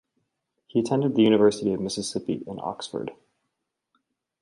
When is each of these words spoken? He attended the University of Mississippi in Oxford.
He 0.65 0.79
attended 0.79 1.13
the 1.13 1.21
University 1.21 1.73
of 1.73 1.79
Mississippi 1.79 2.43
in 2.47 2.59
Oxford. 2.59 3.11